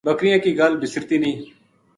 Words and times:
بکریاں 0.05 0.39
کی 0.43 0.51
گل 0.59 0.73
بسرتی 0.81 1.17
نیہہ۔ 1.23 1.37